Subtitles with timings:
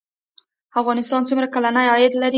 [0.79, 2.29] افغانستان څومره کلنی عاید لري؟